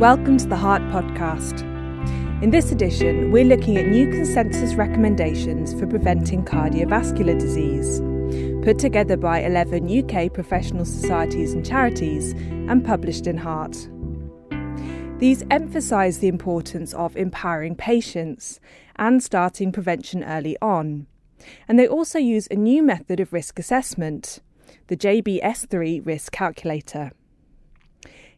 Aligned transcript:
Welcome 0.00 0.38
to 0.38 0.46
the 0.46 0.56
Heart 0.56 0.80
Podcast. 0.84 1.60
In 2.42 2.48
this 2.48 2.72
edition, 2.72 3.30
we're 3.32 3.44
looking 3.44 3.76
at 3.76 3.88
new 3.88 4.08
consensus 4.08 4.72
recommendations 4.72 5.74
for 5.74 5.86
preventing 5.86 6.42
cardiovascular 6.42 7.38
disease, 7.38 8.00
put 8.64 8.78
together 8.78 9.18
by 9.18 9.42
11 9.42 9.90
UK 10.10 10.32
professional 10.32 10.86
societies 10.86 11.52
and 11.52 11.66
charities 11.66 12.32
and 12.32 12.82
published 12.82 13.26
in 13.26 13.36
Heart. 13.36 13.90
These 15.18 15.44
emphasise 15.50 16.16
the 16.16 16.28
importance 16.28 16.94
of 16.94 17.14
empowering 17.14 17.76
patients 17.76 18.58
and 18.96 19.22
starting 19.22 19.70
prevention 19.70 20.24
early 20.24 20.56
on. 20.62 21.08
And 21.68 21.78
they 21.78 21.86
also 21.86 22.18
use 22.18 22.48
a 22.50 22.56
new 22.56 22.82
method 22.82 23.20
of 23.20 23.34
risk 23.34 23.58
assessment, 23.58 24.38
the 24.86 24.96
JBS3 24.96 26.06
risk 26.06 26.32
calculator. 26.32 27.12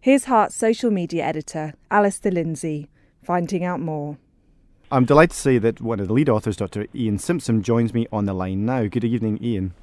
Here's 0.02 0.24
Heart's 0.24 0.56
social 0.56 0.90
media 0.90 1.24
editor, 1.24 1.74
Alistair 1.88 2.32
Lindsay, 2.32 2.88
finding 3.22 3.62
out 3.62 3.78
more. 3.78 4.18
I'm 4.90 5.04
delighted 5.04 5.30
to 5.30 5.36
say 5.36 5.58
that 5.58 5.80
one 5.80 6.00
of 6.00 6.08
the 6.08 6.12
lead 6.12 6.28
authors, 6.28 6.56
Dr. 6.56 6.86
Iain 6.92 7.18
Simpson, 7.18 7.62
joins 7.62 7.94
me 7.94 8.08
on 8.10 8.24
the 8.24 8.32
line 8.32 8.66
now. 8.66 8.86
Good 8.88 9.04
evening, 9.04 9.38
Iain. 9.40 9.74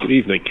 Good 0.00 0.12
evening. 0.12 0.44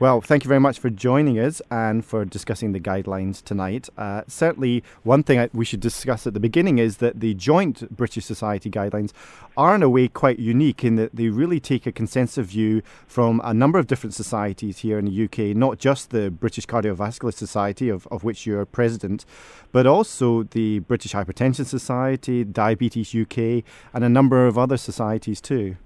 Well, 0.00 0.20
thank 0.20 0.44
you 0.44 0.48
very 0.48 0.60
much 0.60 0.78
for 0.78 0.90
joining 0.90 1.38
us 1.38 1.62
and 1.70 2.04
for 2.04 2.24
discussing 2.24 2.72
the 2.72 2.80
guidelines 2.80 3.42
tonight. 3.42 3.88
Uh, 3.96 4.22
certainly, 4.26 4.82
one 5.02 5.22
thing 5.22 5.38
I, 5.38 5.50
we 5.52 5.64
should 5.64 5.80
discuss 5.80 6.26
at 6.26 6.34
the 6.34 6.40
beginning 6.40 6.78
is 6.78 6.96
that 6.98 7.18
the 7.20 7.34
joint 7.34 7.96
British 7.96 8.24
Society 8.24 8.70
guidelines 8.70 9.12
are, 9.56 9.74
in 9.74 9.82
a 9.82 9.88
way, 9.88 10.08
quite 10.08 10.38
unique 10.38 10.84
in 10.84 10.96
that 10.96 11.14
they 11.14 11.28
really 11.28 11.58
take 11.60 11.86
a 11.86 11.92
consensus 11.92 12.46
view 12.46 12.82
from 13.06 13.40
a 13.44 13.54
number 13.54 13.78
of 13.78 13.86
different 13.86 14.14
societies 14.14 14.78
here 14.78 14.98
in 14.98 15.04
the 15.04 15.24
UK, 15.24 15.56
not 15.56 15.78
just 15.78 16.10
the 16.10 16.30
British 16.30 16.66
Cardiovascular 16.66 17.34
Society, 17.34 17.88
of, 17.88 18.06
of 18.08 18.24
which 18.24 18.46
you're 18.46 18.64
president, 18.66 19.24
but 19.72 19.86
also 19.86 20.44
the 20.44 20.80
British 20.80 21.12
Hypertension 21.12 21.66
Society, 21.66 22.44
Diabetes 22.44 23.14
UK, 23.14 23.64
and 23.92 24.04
a 24.04 24.08
number 24.08 24.46
of 24.46 24.58
other 24.58 24.76
societies 24.76 25.40
too. 25.40 25.76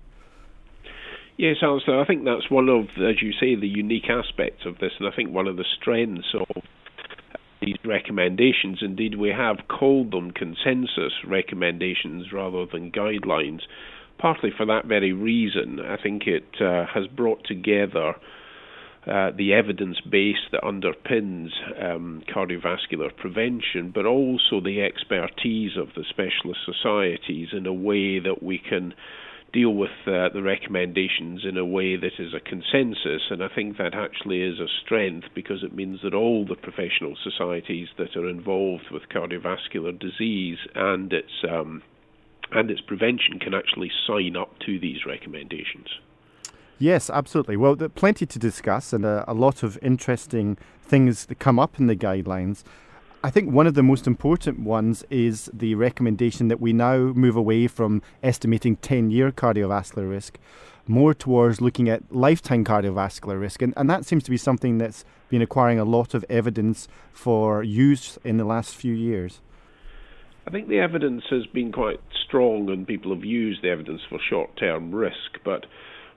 Yes, 1.39 1.57
Alistair, 1.63 1.99
I 1.99 2.07
think 2.07 2.25
that's 2.25 2.51
one 2.51 2.69
of, 2.69 2.85
as 3.03 3.23
you 3.23 3.33
say, 3.33 3.55
the 3.55 3.67
unique 3.67 4.11
aspects 4.11 4.67
of 4.67 4.79
this, 4.79 4.93
and 4.99 5.09
I 5.09 5.17
think 5.17 5.31
one 5.31 5.49
of 5.49 5.57
the 5.57 5.65
strengths 5.81 6.35
of 6.35 6.63
these 7.61 7.77
recommendations. 7.85 8.79
Indeed, 8.83 9.17
we 9.17 9.31
have 9.31 9.69
called 9.69 10.11
them 10.11 10.33
consensus 10.33 11.13
recommendations 11.27 12.33
rather 12.33 12.67
than 12.67 12.93
guidelines, 12.93 13.61
partly 14.19 14.51
for 14.55 14.67
that 14.67 14.85
very 14.87 15.13
reason. 15.13 15.81
I 15.81 15.97
think 15.97 16.27
it 16.27 16.61
uh, 16.61 16.87
has 16.93 17.07
brought 17.07 17.45
together 17.45 18.15
uh, 19.07 19.31
the 19.37 19.53
evidence 19.53 20.01
base 20.01 20.49
that 20.53 20.63
underpins 20.63 21.51
um, 21.83 22.23
cardiovascular 22.29 23.17
prevention, 23.17 23.91
but 23.93 24.07
also 24.07 24.61
the 24.61 24.83
expertise 24.83 25.77
of 25.77 25.89
the 25.97 26.05
specialist 26.09 26.61
societies 26.65 27.49
in 27.53 27.67
a 27.67 27.73
way 27.73 28.19
that 28.21 28.43
we 28.43 28.59
can 28.59 28.95
deal 29.53 29.75
with 29.75 29.91
uh, 30.07 30.29
the 30.33 30.43
recommendations 30.43 31.45
in 31.45 31.57
a 31.57 31.65
way 31.65 31.97
that 31.97 32.13
is 32.19 32.33
a 32.35 32.41
consensus, 32.41 33.23
and 33.31 33.43
I 33.43 33.49
think 33.55 33.77
that 33.77 33.95
actually 33.95 34.43
is 34.43 34.59
a 34.59 34.67
strength 34.85 35.29
because 35.35 35.63
it 35.63 35.75
means 35.75 36.01
that 36.03 36.15
all 36.15 36.47
the 36.47 36.55
professional 36.55 37.17
societies 37.23 37.89
that 37.99 38.17
are 38.17 38.29
involved 38.29 38.91
with 38.91 39.03
cardiovascular 39.11 39.99
disease 39.99 40.59
and 40.75 41.13
its 41.13 41.33
um, 41.49 41.83
and 42.51 42.71
its 42.71 42.81
prevention 42.81 43.39
can 43.39 43.55
actually 43.55 43.91
sign 44.07 44.37
up 44.37 44.59
to 44.61 44.79
these 44.79 45.07
recommendations. 45.07 45.89
Yes, 46.79 47.09
absolutely. 47.09 47.57
Well, 47.57 47.77
plenty 47.77 48.27
to 48.27 48.39
discuss 48.39 48.93
and 48.93 49.05
a, 49.05 49.25
a 49.29 49.35
lot 49.35 49.63
of 49.63 49.79
interesting 49.81 50.59
things 50.83 51.27
that 51.27 51.39
come 51.39 51.59
up 51.59 51.79
in 51.79 51.87
the 51.87 51.97
guidelines. 51.97 52.65
I 53.25 53.31
think 53.31 53.53
one 53.53 53.69
of 53.69 53.75
the 53.75 53.85
most 53.85 54.09
important 54.09 54.61
ones 54.61 55.05
is 55.09 55.49
the 55.55 55.77
recommendation 55.77 56.49
that 56.49 56.61
we 56.61 56.73
now 56.73 56.97
move 56.97 57.37
away 57.37 57.69
from 57.69 58.03
estimating 58.21 58.77
10 58.77 59.13
year 59.13 59.31
cardiovascular 59.31 60.11
risk 60.11 60.39
more 60.89 61.15
towards 61.15 61.61
looking 61.61 61.89
at 61.89 62.03
lifetime 62.11 62.65
cardiovascular 62.65 63.41
risk. 63.41 63.63
And, 63.63 63.73
and 63.77 63.89
that 63.89 64.05
seems 64.05 64.25
to 64.25 64.31
be 64.33 64.37
something 64.37 64.79
that's 64.79 65.05
been 65.29 65.41
acquiring 65.41 65.79
a 65.79 65.85
lot 65.85 66.15
of 66.15 66.25
evidence 66.29 66.89
for 67.13 67.63
use 67.63 68.19
in 68.25 68.39
the 68.39 68.45
last 68.45 68.75
few 68.75 68.93
years. 68.93 69.41
I 70.45 70.51
think 70.51 70.69
the 70.69 70.81
evidence 70.81 71.23
has 71.31 71.47
been 71.47 71.71
quite 71.71 72.01
strong, 72.27 72.69
and 72.69 72.85
people 72.85 73.15
have 73.15 73.25
used 73.25 73.63
the 73.63 73.69
evidence 73.69 74.01
for 74.09 74.19
short 74.19 74.57
term 74.57 74.93
risk, 74.93 75.39
but 75.45 75.67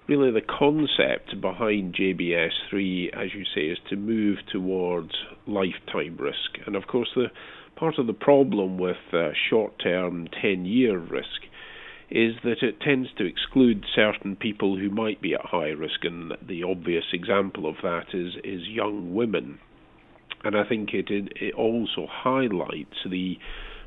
really 0.08 0.32
the 0.32 0.42
concept 0.42 1.40
behind 1.42 1.96
JBS3, 1.96 3.14
as 3.14 3.34
you 3.34 3.44
say, 3.54 3.62
is 3.68 3.80
to 3.90 3.96
move 3.96 4.38
towards 4.52 5.12
lifetime 5.48 6.18
risk. 6.20 6.60
And 6.66 6.76
of 6.76 6.88
course, 6.88 7.10
the 7.16 7.28
part 7.76 7.98
of 7.98 8.08
the 8.08 8.14
problem 8.14 8.78
with 8.78 8.98
uh, 9.14 9.30
short-term 9.50 10.28
10-year 10.44 10.98
risk 10.98 11.46
is 12.10 12.36
that 12.44 12.62
it 12.62 12.80
tends 12.80 13.10
to 13.18 13.26
exclude 13.26 13.84
certain 13.96 14.36
people 14.36 14.78
who 14.78 14.90
might 14.90 15.22
be 15.22 15.34
at 15.34 15.42
high 15.42 15.70
risk, 15.70 16.04
and 16.04 16.34
the 16.48 16.64
obvious 16.64 17.06
example 17.14 17.68
of 17.68 17.76
that 17.82 18.06
is 18.14 18.34
is 18.44 18.68
young 18.68 19.14
women. 19.16 19.60
And 20.44 20.56
I 20.56 20.64
think 20.68 20.94
it 20.94 21.08
it 21.10 21.56
also 21.56 22.08
highlights 22.08 22.98
the 23.10 23.38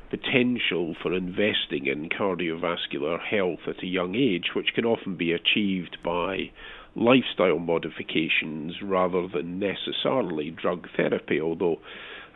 potential 0.09 0.95
for 1.01 1.13
investing 1.13 1.85
in 1.85 2.09
cardiovascular 2.09 3.19
health 3.19 3.59
at 3.67 3.83
a 3.83 3.87
young 3.87 4.15
age, 4.15 4.51
which 4.55 4.73
can 4.73 4.85
often 4.85 5.15
be 5.15 5.31
achieved 5.31 5.97
by 6.03 6.51
lifestyle 6.95 7.59
modifications 7.59 8.81
rather 8.81 9.27
than 9.27 9.59
necessarily 9.59 10.51
drug 10.51 10.87
therapy, 10.95 11.39
although 11.39 11.79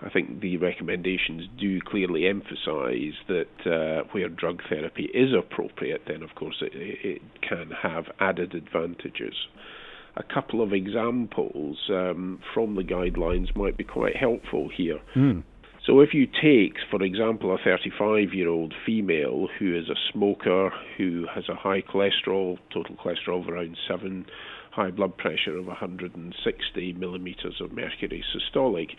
I 0.01 0.09
think 0.09 0.41
the 0.41 0.57
recommendations 0.57 1.47
do 1.59 1.79
clearly 1.81 2.27
emphasize 2.27 3.13
that 3.27 3.65
uh, 3.65 4.07
where 4.11 4.29
drug 4.29 4.61
therapy 4.69 5.09
is 5.13 5.33
appropriate, 5.33 6.03
then 6.07 6.23
of 6.23 6.35
course 6.35 6.61
it, 6.61 6.71
it 6.73 7.21
can 7.41 7.71
have 7.81 8.05
added 8.19 8.53
advantages. 8.53 9.47
A 10.15 10.23
couple 10.23 10.61
of 10.61 10.73
examples 10.73 11.77
um, 11.89 12.39
from 12.53 12.75
the 12.75 12.83
guidelines 12.83 13.55
might 13.55 13.77
be 13.77 13.83
quite 13.83 14.15
helpful 14.15 14.69
here. 14.75 14.99
Mm. 15.15 15.43
So, 15.85 15.99
if 15.99 16.13
you 16.13 16.27
take, 16.27 16.77
for 16.89 17.03
example, 17.03 17.53
a 17.53 17.57
35 17.57 18.33
year 18.33 18.47
old 18.47 18.73
female 18.85 19.49
who 19.59 19.77
is 19.77 19.89
a 19.89 19.95
smoker, 20.13 20.71
who 20.97 21.25
has 21.33 21.49
a 21.49 21.55
high 21.55 21.81
cholesterol, 21.81 22.57
total 22.73 22.95
cholesterol 22.95 23.41
of 23.41 23.49
around 23.49 23.77
7, 23.85 24.25
high 24.71 24.91
blood 24.91 25.17
pressure 25.17 25.57
of 25.57 25.65
160 25.65 26.93
millimeters 26.93 27.59
of 27.59 27.73
mercury 27.73 28.23
systolic, 28.33 28.91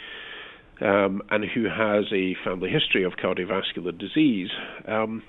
um, 0.83 1.22
and 1.31 1.45
who 1.55 1.65
has 1.65 2.05
a 2.12 2.37
family 2.45 2.69
history 2.69 3.03
of 3.03 3.15
cardiovascular 3.15 3.97
disease, 3.99 4.51
um, 4.87 5.22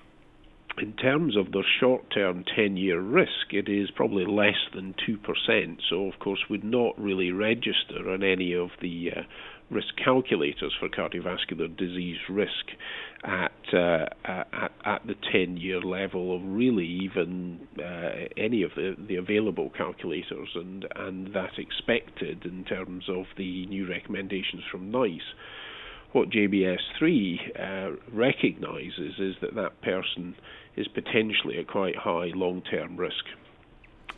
in 0.77 0.93
terms 0.93 1.37
of 1.37 1.51
the 1.51 1.63
short 1.79 2.09
term 2.11 2.43
10 2.55 2.77
year 2.77 2.99
risk, 2.99 3.51
it 3.51 3.69
is 3.69 3.89
probably 3.91 4.25
less 4.25 4.57
than 4.73 4.93
2%. 5.07 5.77
So, 5.89 6.07
of 6.07 6.19
course, 6.19 6.39
would 6.49 6.63
not 6.63 6.99
really 6.99 7.31
register 7.31 8.09
on 8.09 8.23
any 8.23 8.53
of 8.53 8.69
the 8.81 9.11
uh, 9.15 9.21
risk 9.69 9.95
calculators 10.03 10.73
for 10.79 10.89
cardiovascular 10.89 11.75
disease 11.75 12.17
risk 12.29 12.71
at 13.23 13.51
uh, 13.73 14.05
at, 14.23 14.71
at, 14.85 15.07
the 15.07 15.15
10 15.31 15.57
year 15.57 15.81
level 15.81 16.35
of 16.35 16.41
really 16.45 16.85
even 16.85 17.67
uh, 17.79 18.27
any 18.37 18.61
of 18.61 18.71
the, 18.75 18.95
the 19.07 19.15
available 19.15 19.71
calculators 19.75 20.49
and, 20.55 20.85
and 20.95 21.33
that 21.33 21.57
expected 21.57 22.45
in 22.45 22.63
terms 22.65 23.05
of 23.09 23.25
the 23.37 23.65
new 23.67 23.89
recommendations 23.89 24.61
from 24.71 24.91
NICE. 24.91 25.33
What 26.11 26.29
JBS3 26.29 27.59
uh, 27.59 27.95
recognizes 28.13 29.19
is 29.19 29.35
that 29.41 29.55
that 29.55 29.81
person 29.81 30.35
is 30.75 30.87
potentially 30.87 31.57
at 31.57 31.67
quite 31.67 31.95
high 31.95 32.31
long 32.33 32.61
term 32.61 32.97
risk. 32.97 33.25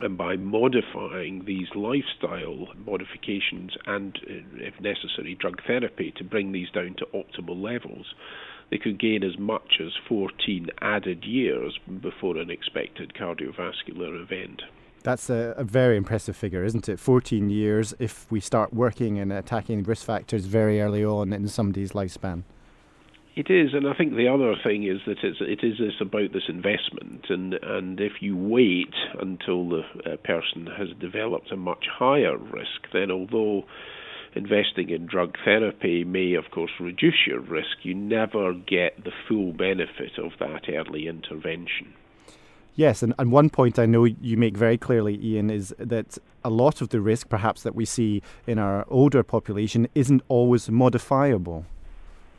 And 0.00 0.16
by 0.16 0.36
modifying 0.36 1.44
these 1.44 1.68
lifestyle 1.74 2.68
modifications 2.86 3.76
and, 3.86 4.16
uh, 4.30 4.64
if 4.64 4.80
necessary, 4.80 5.34
drug 5.34 5.60
therapy 5.66 6.12
to 6.16 6.24
bring 6.24 6.52
these 6.52 6.70
down 6.70 6.94
to 6.98 7.06
optimal 7.06 7.60
levels, 7.60 8.14
they 8.70 8.78
could 8.78 9.00
gain 9.00 9.24
as 9.24 9.38
much 9.38 9.80
as 9.80 9.92
14 10.08 10.68
added 10.80 11.24
years 11.24 11.78
before 12.00 12.36
an 12.36 12.50
expected 12.50 13.14
cardiovascular 13.14 14.20
event. 14.22 14.62
That's 15.02 15.30
a, 15.30 15.54
a, 15.56 15.64
very 15.64 15.96
impressive 15.96 16.36
figure, 16.36 16.64
isn't 16.64 16.88
it? 16.88 17.00
14 17.00 17.50
years 17.50 17.94
if 17.98 18.30
we 18.30 18.40
start 18.40 18.74
working 18.74 19.18
and 19.18 19.32
attacking 19.32 19.82
risk 19.84 20.04
factors 20.04 20.44
very 20.44 20.80
early 20.80 21.04
on 21.04 21.32
in 21.32 21.48
somebody's 21.48 21.92
lifespan. 21.92 22.42
It 23.36 23.50
is, 23.50 23.72
and 23.72 23.86
I 23.86 23.94
think 23.94 24.16
the 24.16 24.26
other 24.26 24.56
thing 24.64 24.82
is 24.82 24.98
that 25.06 25.18
it's, 25.22 25.38
it 25.40 25.64
is 25.64 25.78
this 25.78 26.00
about 26.00 26.32
this 26.32 26.48
investment, 26.48 27.26
and 27.28 27.54
and 27.54 28.00
if 28.00 28.20
you 28.20 28.36
wait 28.36 28.94
until 29.20 29.68
the 29.68 29.82
uh, 30.04 30.16
person 30.24 30.66
has 30.76 30.88
developed 30.98 31.52
a 31.52 31.56
much 31.56 31.86
higher 31.88 32.36
risk, 32.36 32.90
then 32.92 33.12
although 33.12 33.64
investing 34.34 34.90
in 34.90 35.06
drug 35.06 35.36
therapy 35.44 36.04
may, 36.04 36.34
of 36.34 36.50
course, 36.50 36.72
reduce 36.80 37.26
your 37.26 37.40
risk, 37.40 37.78
you 37.82 37.94
never 37.94 38.54
get 38.54 39.04
the 39.04 39.12
full 39.28 39.52
benefit 39.52 40.18
of 40.18 40.32
that 40.40 40.68
early 40.68 41.06
intervention. 41.06 41.94
Yes, 42.74 43.02
and, 43.02 43.12
and 43.18 43.32
one 43.32 43.50
point 43.50 43.78
I 43.78 43.86
know 43.86 44.04
you 44.04 44.36
make 44.36 44.56
very 44.56 44.78
clearly, 44.78 45.14
Iain, 45.16 45.50
is 45.50 45.74
that 45.78 46.16
a 46.44 46.50
lot 46.50 46.80
of 46.80 46.90
the 46.90 47.00
risk, 47.00 47.28
perhaps, 47.28 47.62
that 47.64 47.74
we 47.74 47.84
see 47.84 48.22
in 48.46 48.58
our 48.58 48.84
older 48.88 49.24
population 49.24 49.88
isn't 49.96 50.22
always 50.28 50.70
modifiable. 50.70 51.66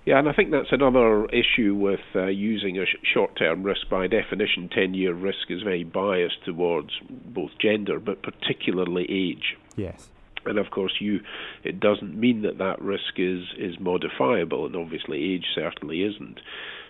Yeah, 0.09 0.17
and 0.17 0.27
I 0.27 0.33
think 0.33 0.49
that's 0.49 0.71
another 0.71 1.27
issue 1.27 1.75
with 1.75 1.99
uh, 2.15 2.29
using 2.29 2.79
a 2.79 2.85
sh- 2.87 2.95
short 3.13 3.37
term 3.37 3.61
risk. 3.61 3.87
By 3.91 4.07
definition, 4.07 4.67
10 4.67 4.95
year 4.95 5.13
risk 5.13 5.51
is 5.51 5.61
very 5.61 5.83
biased 5.83 6.43
towards 6.43 6.89
both 7.07 7.51
gender, 7.61 7.99
but 7.99 8.23
particularly 8.23 9.05
age. 9.07 9.55
Yes. 9.75 10.09
And 10.47 10.57
of 10.57 10.71
course, 10.71 10.93
you 10.99 11.19
it 11.63 11.79
doesn't 11.79 12.19
mean 12.19 12.41
that 12.41 12.57
that 12.57 12.81
risk 12.81 13.17
is, 13.19 13.43
is 13.55 13.79
modifiable, 13.79 14.65
and 14.65 14.75
obviously, 14.75 15.31
age 15.31 15.45
certainly 15.53 16.01
isn't. 16.01 16.39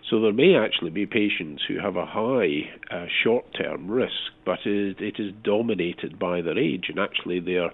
So 0.10 0.22
there 0.22 0.32
may 0.32 0.56
actually 0.56 0.92
be 0.92 1.06
patients 1.06 1.62
who 1.68 1.78
have 1.78 1.98
a 1.98 2.06
high 2.06 2.72
uh, 2.90 3.08
short 3.22 3.54
term 3.54 3.92
risk, 3.92 4.32
but 4.46 4.60
it, 4.64 5.02
it 5.02 5.20
is 5.20 5.34
dominated 5.44 6.18
by 6.20 6.42
their 6.42 6.58
age, 6.58 6.86
and 6.88 6.98
actually, 6.98 7.42
their 7.42 7.72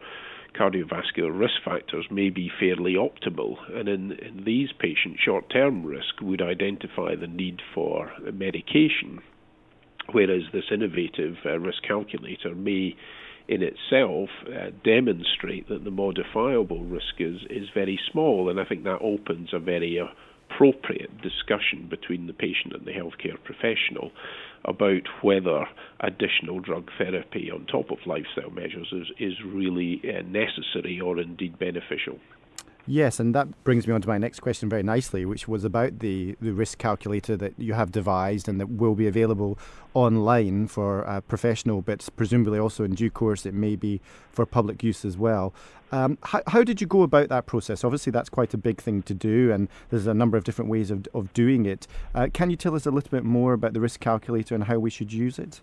cardiovascular 0.57 1.37
risk 1.37 1.55
factors 1.63 2.05
may 2.09 2.29
be 2.29 2.49
fairly 2.59 2.95
optimal. 2.95 3.55
And 3.73 3.87
in, 3.87 4.11
in 4.13 4.43
these 4.45 4.69
patients, 4.79 5.19
short 5.23 5.49
term 5.49 5.85
risk 5.85 6.21
would 6.21 6.41
identify 6.41 7.15
the 7.15 7.27
need 7.27 7.61
for 7.73 8.11
medication, 8.33 9.19
whereas 10.11 10.43
this 10.53 10.65
innovative 10.71 11.35
uh, 11.45 11.59
risk 11.59 11.83
calculator 11.83 12.55
may 12.55 12.95
in 13.47 13.61
itself 13.61 14.29
uh, 14.47 14.71
demonstrate 14.83 15.69
that 15.69 15.83
the 15.83 15.91
modifiable 15.91 16.83
risk 16.83 17.15
is, 17.19 17.41
is 17.49 17.67
very 17.73 17.99
small, 18.11 18.49
and 18.49 18.59
I 18.59 18.65
think 18.65 18.83
that 18.83 18.99
opens 19.01 19.49
a 19.53 19.59
very 19.59 19.99
uh, 19.99 20.07
appropriate 20.49 21.21
discussion 21.21 21.87
between 21.89 22.27
the 22.27 22.33
patient 22.33 22.73
and 22.73 22.85
the 22.85 22.91
healthcare 22.91 23.41
professional 23.43 24.11
about 24.63 25.03
whether 25.21 25.65
additional 25.99 26.59
drug 26.59 26.89
therapy 26.97 27.51
on 27.51 27.65
top 27.65 27.91
of 27.91 27.97
lifestyle 28.05 28.49
measures 28.49 28.91
is, 28.91 29.07
is 29.19 29.33
really 29.45 30.01
uh, 30.03 30.21
necessary 30.23 30.99
or 30.99 31.19
indeed 31.19 31.57
beneficial. 31.59 32.19
Yes, 32.87 33.19
and 33.19 33.33
that 33.33 33.63
brings 33.63 33.87
me 33.87 33.93
on 33.93 34.01
to 34.01 34.07
my 34.07 34.19
next 34.19 34.41
question 34.41 34.69
very 34.69 34.83
nicely, 34.83 35.25
which 35.25 35.47
was 35.47 35.63
about 35.63 35.99
the, 35.99 36.35
the 36.39 36.51
risk 36.51 36.77
calculator 36.77 37.35
that 37.35 37.53
you 37.57 37.73
have 37.73 37.91
devised 37.91 38.47
and 38.47 38.59
that 38.59 38.69
will 38.69 38.93
be 38.93 39.07
available 39.07 39.57
online 39.95 40.67
for 40.67 41.07
uh, 41.07 41.21
professional, 41.21 41.81
but 41.81 42.07
presumably 42.15 42.59
also 42.59 42.83
in 42.83 42.93
due 42.93 43.09
course 43.09 43.43
it 43.43 43.55
may 43.55 43.75
be 43.75 44.01
for 44.31 44.45
public 44.45 44.83
use 44.83 45.03
as 45.03 45.17
well. 45.17 45.51
Um, 45.91 46.19
how, 46.21 46.43
how 46.45 46.63
did 46.63 46.79
you 46.79 46.85
go 46.85 47.01
about 47.01 47.29
that 47.29 47.47
process? 47.47 47.83
Obviously, 47.83 48.11
that's 48.11 48.29
quite 48.29 48.53
a 48.53 48.57
big 48.57 48.79
thing 48.79 49.01
to 49.03 49.15
do, 49.15 49.51
and 49.51 49.67
there's 49.89 50.05
a 50.05 50.13
number 50.13 50.37
of 50.37 50.43
different 50.43 50.69
ways 50.69 50.91
of, 50.91 51.07
of 51.15 51.33
doing 51.33 51.65
it. 51.65 51.87
Uh, 52.13 52.27
can 52.31 52.51
you 52.51 52.55
tell 52.55 52.75
us 52.75 52.85
a 52.85 52.91
little 52.91 53.09
bit 53.09 53.23
more 53.23 53.53
about 53.53 53.73
the 53.73 53.79
risk 53.79 53.99
calculator 53.99 54.53
and 54.53 54.65
how 54.65 54.77
we 54.77 54.91
should 54.91 55.11
use 55.11 55.39
it? 55.39 55.61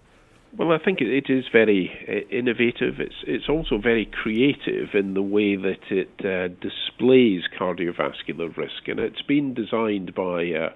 Well, 0.56 0.72
I 0.72 0.78
think 0.84 1.00
it 1.00 1.30
is 1.30 1.44
very 1.50 1.90
uh, 2.06 2.28
innovative. 2.34 3.00
It's 3.00 3.24
it's 3.26 3.48
also 3.48 3.78
very 3.78 4.04
creative 4.04 4.88
in 4.94 5.14
the 5.14 5.22
way 5.22 5.56
that 5.56 5.80
it 5.90 6.10
uh, 6.20 6.48
displays 6.60 7.42
cardiovascular 7.58 8.54
risk, 8.56 8.86
and 8.86 9.00
it's 9.00 9.22
been 9.22 9.54
designed 9.54 10.14
by. 10.14 10.50
Uh, 10.52 10.70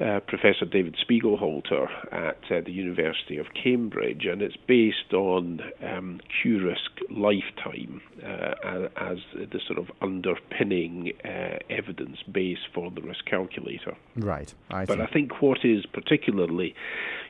uh, 0.00 0.20
Professor 0.20 0.64
David 0.64 0.96
Spiegelhalter 1.02 1.88
at 2.12 2.38
uh, 2.50 2.60
the 2.64 2.72
University 2.72 3.38
of 3.38 3.46
Cambridge, 3.54 4.26
and 4.26 4.42
it's 4.42 4.56
based 4.68 5.14
on 5.14 5.60
um, 5.82 6.20
QRisk 6.44 6.90
lifetime 7.10 8.02
uh, 8.22 8.88
as 8.96 9.18
the 9.34 9.60
sort 9.66 9.78
of 9.78 9.90
underpinning 10.02 11.12
uh, 11.24 11.58
evidence 11.70 12.18
base 12.30 12.58
for 12.74 12.90
the 12.90 13.00
risk 13.00 13.24
calculator. 13.24 13.96
Right. 14.16 14.52
I 14.70 14.84
but 14.84 15.00
I 15.00 15.06
think 15.06 15.40
what 15.40 15.64
is 15.64 15.86
particularly 15.86 16.74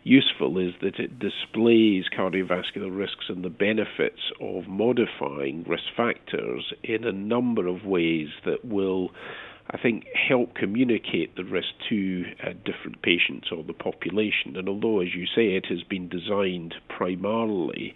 useful 0.02 0.58
is 0.58 0.74
that 0.80 0.98
it 0.98 1.18
displays 1.18 2.04
cardiovascular 2.16 2.96
risks 2.96 3.26
and 3.28 3.44
the 3.44 3.50
benefits 3.50 4.20
of 4.40 4.66
modifying 4.68 5.64
risk 5.68 5.84
factors 5.96 6.72
in 6.82 7.04
a 7.04 7.12
number 7.12 7.66
of 7.66 7.84
ways 7.84 8.28
that 8.44 8.64
will 8.64 9.10
I 9.70 9.78
think, 9.78 10.04
help 10.14 10.54
communicate 10.54 11.34
the 11.34 11.44
risk 11.44 11.68
to 11.88 12.24
uh, 12.42 12.52
different 12.64 13.02
patients 13.02 13.48
or 13.50 13.64
the 13.64 13.72
population. 13.72 14.56
And 14.56 14.68
although, 14.68 15.00
as 15.00 15.14
you 15.14 15.26
say, 15.26 15.56
it 15.56 15.66
has 15.66 15.82
been 15.82 16.08
designed 16.08 16.74
primarily 16.88 17.94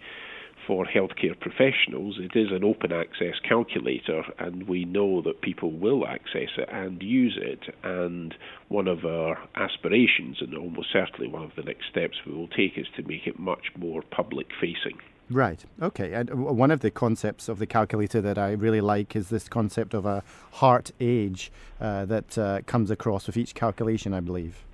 for 0.67 0.85
healthcare 0.85 1.39
professionals, 1.39 2.19
it 2.19 2.37
is 2.37 2.51
an 2.51 2.63
open 2.63 2.91
access 2.91 3.39
calculator, 3.47 4.23
and 4.37 4.67
we 4.67 4.85
know 4.85 5.21
that 5.21 5.41
people 5.41 5.71
will 5.71 6.05
access 6.05 6.49
it 6.57 6.69
and 6.71 7.01
use 7.01 7.37
it. 7.41 7.73
And 7.83 8.35
one 8.67 8.87
of 8.87 9.05
our 9.05 9.39
aspirations, 9.55 10.37
and 10.41 10.55
almost 10.55 10.91
certainly 10.91 11.27
one 11.27 11.43
of 11.43 11.55
the 11.55 11.63
next 11.63 11.87
steps 11.89 12.17
we 12.25 12.33
will 12.33 12.47
take, 12.49 12.77
is 12.77 12.87
to 12.97 13.03
make 13.03 13.25
it 13.25 13.39
much 13.39 13.71
more 13.77 14.01
public 14.01 14.47
facing. 14.59 14.99
Right. 15.31 15.63
Okay. 15.81 16.13
And 16.13 16.29
one 16.45 16.71
of 16.71 16.81
the 16.81 16.91
concepts 16.91 17.47
of 17.47 17.57
the 17.57 17.65
calculator 17.65 18.19
that 18.21 18.37
I 18.37 18.51
really 18.51 18.81
like 18.81 19.15
is 19.15 19.29
this 19.29 19.47
concept 19.47 19.93
of 19.93 20.05
a 20.05 20.23
heart 20.53 20.91
age 20.99 21.51
uh, 21.79 22.05
that 22.05 22.37
uh, 22.37 22.61
comes 22.65 22.91
across 22.91 23.27
with 23.27 23.37
each 23.37 23.55
calculation, 23.55 24.13
I 24.13 24.19
believe. 24.19 24.65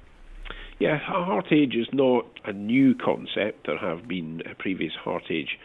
Yeah, 0.79 0.95
a 0.95 1.23
heart 1.23 1.51
age 1.51 1.75
is 1.75 1.87
not 1.93 2.25
a 2.45 2.53
new 2.53 2.95
concept. 2.95 3.67
There 3.67 3.77
have 3.77 4.07
been 4.07 4.41
uh, 4.45 4.53
previous 4.57 4.93
heart 4.93 5.23
age 5.29 5.59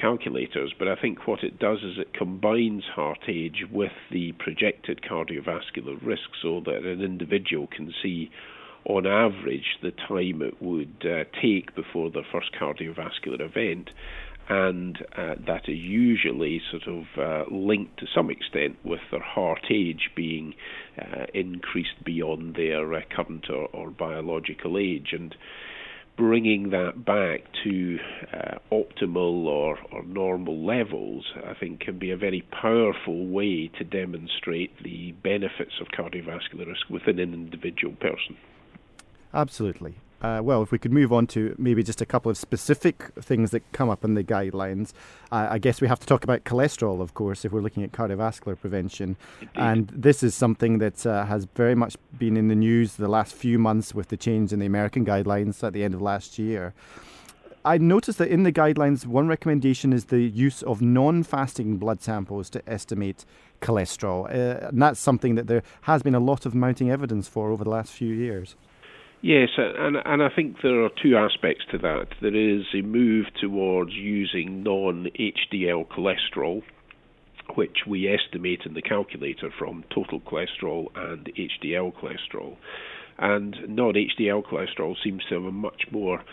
calculators, 0.00 0.72
but 0.78 0.88
I 0.88 0.96
think 0.96 1.26
what 1.26 1.42
it 1.42 1.58
does 1.58 1.78
is 1.82 1.98
it 1.98 2.14
combines 2.14 2.84
heart 2.84 3.20
age 3.28 3.64
with 3.70 3.92
the 4.10 4.32
projected 4.32 5.02
cardiovascular 5.02 5.98
risk 6.02 6.30
so 6.40 6.60
that 6.64 6.84
an 6.84 7.02
individual 7.02 7.66
can 7.66 7.92
see 8.02 8.30
on 8.84 9.06
average 9.06 9.78
the 9.82 9.90
time 9.90 10.42
it 10.42 10.60
would 10.62 11.04
uh, 11.04 11.24
take 11.40 11.74
before 11.74 12.10
their 12.10 12.26
first 12.32 12.50
cardiovascular 12.58 13.40
event 13.40 13.90
and 14.50 14.98
uh, 15.16 15.36
that 15.46 15.68
is 15.68 15.78
usually 15.78 16.60
sort 16.72 16.82
of 16.88 17.04
uh, 17.16 17.44
linked 17.54 18.00
to 18.00 18.06
some 18.12 18.30
extent 18.30 18.76
with 18.84 18.98
their 19.12 19.22
heart 19.22 19.66
age 19.70 20.10
being 20.16 20.54
uh, 21.00 21.26
increased 21.32 22.02
beyond 22.04 22.56
their 22.56 22.92
uh, 22.92 23.00
current 23.14 23.48
or, 23.48 23.68
or, 23.72 23.90
biological 23.90 24.76
age, 24.76 25.10
and 25.12 25.36
bringing 26.16 26.70
that 26.70 27.04
back 27.04 27.42
to 27.62 28.00
uh, 28.32 28.58
optimal 28.72 29.44
or, 29.44 29.78
or 29.92 30.02
normal 30.02 30.66
levels, 30.66 31.32
I 31.46 31.54
think, 31.54 31.78
can 31.78 32.00
be 32.00 32.10
a 32.10 32.16
very 32.16 32.42
powerful 32.50 33.28
way 33.28 33.68
to 33.78 33.84
demonstrate 33.84 34.82
the 34.82 35.12
benefits 35.22 35.74
of 35.80 35.86
cardiovascular 35.96 36.66
risk 36.66 36.90
within 36.90 37.20
an 37.20 37.32
individual 37.32 37.94
person. 37.94 38.36
Absolutely. 39.32 39.94
Uh, 40.22 40.40
well, 40.42 40.62
if 40.62 40.70
we 40.70 40.78
could 40.78 40.92
move 40.92 41.12
on 41.12 41.26
to 41.26 41.54
maybe 41.58 41.82
just 41.82 42.02
a 42.02 42.06
couple 42.06 42.30
of 42.30 42.36
specific 42.36 43.10
things 43.20 43.52
that 43.52 43.62
come 43.72 43.88
up 43.88 44.04
in 44.04 44.14
the 44.14 44.22
guidelines, 44.22 44.92
uh, 45.32 45.48
I 45.50 45.58
guess 45.58 45.80
we 45.80 45.88
have 45.88 45.98
to 46.00 46.06
talk 46.06 46.24
about 46.24 46.44
cholesterol, 46.44 47.00
of 47.00 47.14
course, 47.14 47.44
if 47.44 47.52
we're 47.52 47.62
looking 47.62 47.82
at 47.82 47.92
cardiovascular 47.92 48.60
prevention. 48.60 49.16
And 49.54 49.88
this 49.88 50.22
is 50.22 50.34
something 50.34 50.78
that 50.78 51.06
uh, 51.06 51.24
has 51.24 51.46
very 51.54 51.74
much 51.74 51.96
been 52.18 52.36
in 52.36 52.48
the 52.48 52.54
news 52.54 52.96
the 52.96 53.08
last 53.08 53.34
few 53.34 53.58
months 53.58 53.94
with 53.94 54.08
the 54.08 54.16
change 54.16 54.52
in 54.52 54.58
the 54.58 54.66
American 54.66 55.06
guidelines 55.06 55.64
at 55.64 55.72
the 55.72 55.84
end 55.84 55.94
of 55.94 56.02
last 56.02 56.38
year. 56.38 56.74
I 57.64 57.76
noticed 57.76 58.18
that 58.18 58.28
in 58.28 58.42
the 58.42 58.52
guidelines, 58.52 59.04
one 59.04 59.28
recommendation 59.28 59.92
is 59.92 60.06
the 60.06 60.20
use 60.20 60.62
of 60.62 60.80
non 60.80 61.22
fasting 61.22 61.76
blood 61.76 62.02
samples 62.02 62.48
to 62.50 62.66
estimate 62.66 63.26
cholesterol. 63.60 64.24
Uh, 64.26 64.68
and 64.68 64.80
that's 64.80 64.98
something 64.98 65.34
that 65.34 65.46
there 65.46 65.62
has 65.82 66.02
been 66.02 66.14
a 66.14 66.20
lot 66.20 66.46
of 66.46 66.54
mounting 66.54 66.90
evidence 66.90 67.28
for 67.28 67.50
over 67.50 67.64
the 67.64 67.70
last 67.70 67.92
few 67.92 68.14
years. 68.14 68.56
Yes, 69.22 69.50
and 69.58 69.96
and 70.02 70.22
I 70.22 70.30
think 70.34 70.56
there 70.62 70.82
are 70.82 70.90
two 71.02 71.14
aspects 71.16 71.64
to 71.72 71.78
that. 71.78 72.06
There 72.22 72.34
is 72.34 72.64
a 72.74 72.80
move 72.80 73.26
towards 73.38 73.92
using 73.92 74.62
non-HDL 74.62 75.88
cholesterol, 75.88 76.62
which 77.54 77.78
we 77.86 78.08
estimate 78.08 78.62
in 78.64 78.72
the 78.72 78.80
calculator 78.80 79.50
from 79.58 79.84
total 79.94 80.20
cholesterol 80.20 80.86
and 80.94 81.30
HDL 81.36 81.92
cholesterol. 81.92 82.56
And 83.18 83.56
non-HDL 83.68 84.42
cholesterol 84.46 84.94
seems 85.04 85.22
to 85.28 85.34
have 85.34 85.44
a 85.44 85.52
much 85.52 85.82
more 85.90 86.24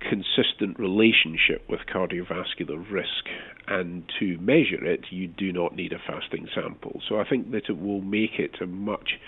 consistent 0.00 0.78
relationship 0.78 1.62
with 1.68 1.80
cardiovascular 1.86 2.84
risk. 2.90 3.26
And 3.68 4.10
to 4.18 4.38
measure 4.38 4.84
it, 4.84 5.06
you 5.10 5.28
do 5.28 5.52
not 5.52 5.76
need 5.76 5.92
a 5.92 5.98
fasting 6.04 6.48
sample. 6.52 7.00
So 7.08 7.20
I 7.20 7.28
think 7.28 7.52
that 7.52 7.68
it 7.68 7.80
will 7.80 8.00
make 8.00 8.38
it 8.38 8.56
a 8.60 8.66
much 8.66 9.20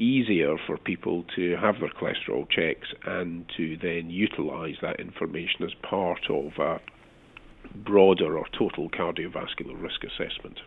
easier 0.00 0.56
for 0.66 0.78
people 0.78 1.24
to 1.36 1.56
have 1.56 1.78
their 1.78 1.90
cholesterol 1.90 2.48
checks 2.48 2.88
and 3.04 3.44
to 3.56 3.76
then 3.76 4.08
utilize 4.08 4.76
that 4.80 4.98
information 4.98 5.64
as 5.64 5.74
part 5.82 6.28
of 6.30 6.52
a 6.58 6.80
broader 7.74 8.38
or 8.38 8.46
total 8.58 8.88
cardiovascular 8.88 9.80
risk 9.80 10.02
assessment. 10.02 10.58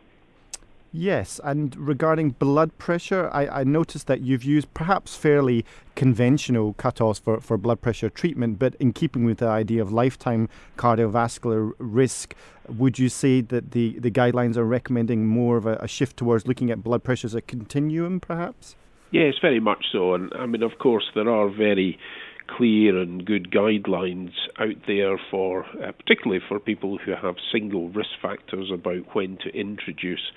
Yes, 0.96 1.42
and 1.44 1.76
regarding 1.76 2.30
blood 2.32 2.78
pressure, 2.78 3.28
I, 3.34 3.48
I, 3.48 3.64
noticed 3.64 4.06
that 4.06 4.22
you've 4.22 4.44
used 4.44 4.72
perhaps 4.76 5.16
fairly 5.16 5.66
conventional 5.96 6.76
cutoffs 6.76 7.20
for, 7.20 7.42
for 7.42 7.58
blood 7.58 7.82
pressure 7.82 8.12
treatment, 8.12 8.60
but 8.60 8.76
in 8.76 8.94
keeping 8.94 9.26
with 9.26 9.40
the 9.40 9.48
idea 9.48 9.82
of 9.82 9.92
lifetime 9.92 10.50
cardiovascular 10.78 11.72
risk, 11.80 12.36
would 12.70 13.00
you 13.00 13.10
say 13.10 13.42
that 13.42 13.72
the, 13.72 13.98
the 13.98 14.12
guidelines 14.12 14.56
are 14.56 14.66
recommending 14.66 15.26
more 15.26 15.58
of 15.58 15.66
a, 15.66 15.78
a 15.78 15.88
shift 15.88 16.16
towards 16.16 16.48
looking 16.48 16.70
at 16.70 16.84
blood 16.84 17.04
pressure 17.04 17.26
as 17.26 17.34
a 17.34 17.42
continuum, 17.42 18.20
perhaps? 18.20 18.76
Yes, 19.14 19.36
very 19.40 19.60
much 19.60 19.86
so. 19.92 20.16
And 20.16 20.34
I 20.34 20.48
mean, 20.48 20.64
of 20.64 20.80
course, 20.80 21.12
there 21.14 21.30
are 21.30 21.48
very 21.48 22.00
clear 22.48 23.00
and 23.00 23.24
good 23.24 23.52
guidelines 23.52 24.32
out 24.60 24.76
there 24.88 25.20
for, 25.30 25.66
uh, 25.66 25.92
particularly 25.92 26.42
for 26.48 26.60
people 26.60 26.98
who 26.98 27.12
have 27.12 27.36
single 27.52 27.90
risk 27.90 28.10
factors 28.24 28.72
about 28.74 29.16
when 29.16 29.38
to 29.44 29.56
introduce 29.56 30.32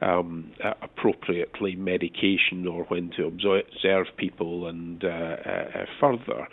um, 0.00 0.52
appropriately 0.80 1.76
medication 1.76 2.66
or 2.66 2.84
when 2.84 3.10
to 3.18 3.26
observe 3.26 4.06
people 4.16 4.68
and 4.68 5.04
uh, 5.04 5.08
uh, 5.08 5.84
further. 6.00 6.48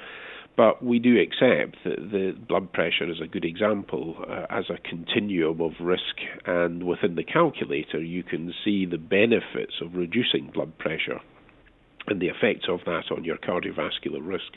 But 0.57 0.83
we 0.83 0.99
do 0.99 1.17
accept 1.17 1.77
that 1.85 2.11
the 2.11 2.35
blood 2.49 2.73
pressure 2.73 3.09
is 3.09 3.21
a 3.23 3.27
good 3.27 3.45
example 3.45 4.17
uh, 4.29 4.45
as 4.49 4.65
a 4.69 4.77
continuum 4.77 5.61
of 5.61 5.71
risk, 5.79 6.19
and 6.45 6.83
within 6.83 7.15
the 7.15 7.23
calculator, 7.23 8.03
you 8.03 8.23
can 8.23 8.53
see 8.65 8.85
the 8.85 8.97
benefits 8.97 9.75
of 9.81 9.95
reducing 9.95 10.51
blood 10.53 10.77
pressure 10.77 11.21
and 12.11 12.21
the 12.21 12.27
effects 12.27 12.65
of 12.69 12.81
that 12.85 13.05
on 13.09 13.23
your 13.23 13.37
cardiovascular 13.37 14.19
risk. 14.21 14.53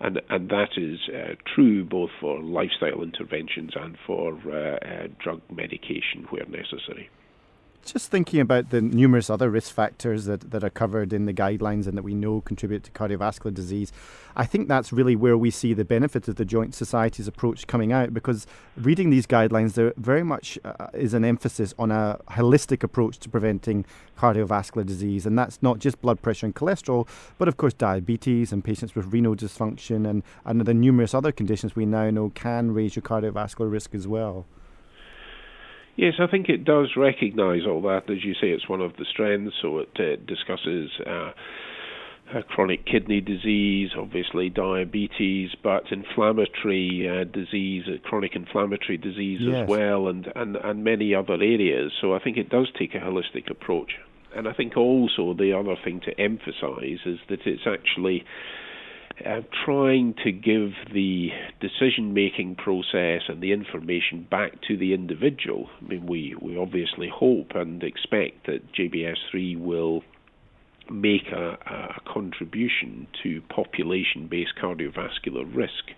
And, 0.00 0.20
and 0.28 0.48
that 0.50 0.76
is 0.76 0.98
uh, 1.08 1.34
true 1.54 1.84
both 1.84 2.10
for 2.20 2.40
lifestyle 2.40 3.02
interventions 3.02 3.72
and 3.74 3.96
for 4.06 4.38
uh, 4.46 4.76
uh 4.76 5.08
drug 5.22 5.40
medication 5.50 6.26
where 6.30 6.46
necessary. 6.46 7.08
Just 7.84 8.10
thinking 8.10 8.40
about 8.40 8.68
the 8.68 8.82
numerous 8.82 9.30
other 9.30 9.48
risk 9.48 9.74
factors 9.74 10.26
that, 10.26 10.50
that 10.50 10.62
are 10.62 10.68
covered 10.68 11.14
in 11.14 11.24
the 11.24 11.32
guidelines 11.32 11.86
and 11.86 11.96
that 11.96 12.02
we 12.02 12.14
know 12.14 12.42
contribute 12.42 12.84
to 12.84 12.90
cardiovascular 12.90 13.54
disease, 13.54 13.92
I 14.36 14.44
think 14.44 14.68
that's 14.68 14.92
really 14.92 15.16
where 15.16 15.38
we 15.38 15.50
see 15.50 15.72
the 15.72 15.86
benefit 15.86 16.28
of 16.28 16.36
the 16.36 16.44
Joint 16.44 16.74
Society's 16.74 17.26
approach 17.26 17.66
coming 17.66 17.90
out 17.90 18.12
because 18.12 18.46
reading 18.76 19.08
these 19.08 19.26
guidelines, 19.26 19.72
there 19.72 19.94
very 19.96 20.22
much 20.22 20.58
uh, 20.64 20.88
is 20.92 21.14
an 21.14 21.24
emphasis 21.24 21.72
on 21.78 21.90
a 21.90 22.20
holistic 22.32 22.82
approach 22.82 23.18
to 23.20 23.30
preventing 23.30 23.86
cardiovascular 24.18 24.84
disease. 24.84 25.24
And 25.24 25.38
that's 25.38 25.62
not 25.62 25.78
just 25.78 26.02
blood 26.02 26.20
pressure 26.20 26.44
and 26.44 26.54
cholesterol, 26.54 27.08
but 27.38 27.48
of 27.48 27.56
course 27.56 27.72
diabetes 27.72 28.52
and 28.52 28.62
patients 28.62 28.94
with 28.94 29.12
renal 29.12 29.34
dysfunction 29.34 30.06
and, 30.06 30.22
and 30.44 30.60
the 30.60 30.74
numerous 30.74 31.14
other 31.14 31.32
conditions 31.32 31.74
we 31.74 31.86
now 31.86 32.10
know 32.10 32.30
can 32.34 32.72
raise 32.72 32.96
your 32.96 33.02
cardiovascular 33.02 33.70
risk 33.70 33.94
as 33.94 34.06
well. 34.06 34.44
Yes, 35.98 36.14
I 36.20 36.28
think 36.28 36.48
it 36.48 36.64
does 36.64 36.92
recognise 36.96 37.62
all 37.66 37.82
that. 37.82 38.08
As 38.08 38.24
you 38.24 38.32
say, 38.34 38.50
it's 38.50 38.68
one 38.68 38.80
of 38.80 38.92
the 38.98 39.04
strengths, 39.04 39.56
so 39.60 39.80
it 39.80 39.90
uh, 39.98 40.14
discusses. 40.26 40.90
Uh, 41.04 41.32
uh, 42.32 42.42
chronic 42.42 42.84
kidney 42.84 43.20
disease, 43.20 43.90
obviously 43.98 44.50
diabetes, 44.50 45.48
but 45.64 45.84
inflammatory 45.90 47.08
uh, 47.08 47.24
disease, 47.24 47.84
uh, 47.88 47.96
chronic 48.06 48.36
inflammatory 48.36 48.98
disease 48.98 49.40
yes. 49.42 49.62
as 49.62 49.68
well, 49.68 50.08
and, 50.08 50.30
and, 50.36 50.56
and 50.56 50.84
many 50.84 51.14
other 51.14 51.32
areas. 51.32 51.90
So 52.00 52.14
I 52.14 52.18
think 52.18 52.36
it 52.36 52.48
does 52.50 52.68
take 52.78 52.94
a 52.94 52.98
holistic 52.98 53.50
approach. 53.50 53.92
And 54.36 54.46
I 54.46 54.52
think 54.52 54.76
also 54.76 55.34
the 55.34 55.58
other 55.58 55.74
thing 55.82 56.00
to 56.04 56.20
emphasize 56.20 57.00
is 57.06 57.18
that 57.28 57.40
it's 57.46 57.66
actually 57.66 58.24
uh, 59.26 59.40
trying 59.64 60.14
to 60.24 60.32
give 60.32 60.70
the 60.92 61.30
decision 61.60 62.14
making 62.14 62.54
process 62.56 63.22
and 63.28 63.42
the 63.42 63.52
information 63.52 64.26
back 64.30 64.52
to 64.68 64.76
the 64.76 64.94
individual. 64.94 65.68
I 65.80 65.88
mean, 65.88 66.06
we, 66.06 66.36
we 66.40 66.56
obviously 66.56 67.08
hope 67.12 67.52
and 67.54 67.82
expect 67.82 68.46
that 68.46 68.72
JBS3 68.72 69.58
will 69.60 70.02
make 70.90 71.28
a, 71.32 71.58
a 71.66 72.00
contribution 72.12 73.06
to 73.22 73.42
population 73.42 74.28
based 74.28 74.52
cardiovascular 74.60 75.44
risk, 75.54 75.90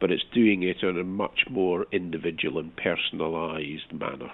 but 0.00 0.10
it's 0.10 0.24
doing 0.34 0.62
it 0.62 0.82
in 0.82 0.98
a 0.98 1.04
much 1.04 1.44
more 1.50 1.86
individual 1.92 2.58
and 2.58 2.72
personalised 2.76 3.92
manner. 3.92 4.30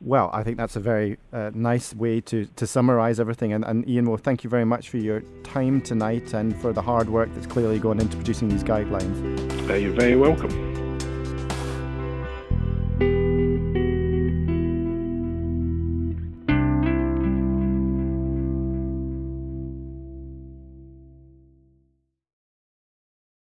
Well, 0.00 0.30
I 0.32 0.42
think 0.42 0.58
that's 0.58 0.76
a 0.76 0.80
very 0.80 1.18
uh, 1.32 1.50
nice 1.54 1.94
way 1.94 2.20
to, 2.22 2.46
to 2.56 2.66
summarise 2.66 3.18
everything. 3.20 3.52
And, 3.52 3.64
and 3.64 3.88
Iain, 3.88 4.06
well, 4.06 4.18
thank 4.18 4.44
you 4.44 4.50
very 4.50 4.64
much 4.64 4.90
for 4.90 4.98
your 4.98 5.22
time 5.44 5.80
tonight 5.80 6.34
and 6.34 6.54
for 6.60 6.72
the 6.72 6.82
hard 6.82 7.08
work 7.08 7.30
that's 7.34 7.46
clearly 7.46 7.78
gone 7.78 8.00
into 8.00 8.16
producing 8.16 8.48
these 8.48 8.64
guidelines. 8.64 9.70
Uh, 9.70 9.74
you're 9.74 9.92
very 9.92 10.16
welcome. 10.16 10.73